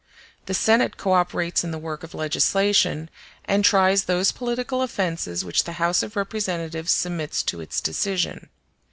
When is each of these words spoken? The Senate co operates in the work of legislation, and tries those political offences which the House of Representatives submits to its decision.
The 0.47 0.55
Senate 0.55 0.97
co 0.97 1.11
operates 1.11 1.63
in 1.63 1.69
the 1.69 1.77
work 1.77 2.01
of 2.01 2.15
legislation, 2.15 3.07
and 3.45 3.63
tries 3.63 4.05
those 4.05 4.31
political 4.31 4.81
offences 4.81 5.45
which 5.45 5.63
the 5.65 5.73
House 5.73 6.01
of 6.01 6.15
Representatives 6.15 6.91
submits 6.91 7.43
to 7.43 7.61
its 7.61 7.79
decision. 7.79 8.49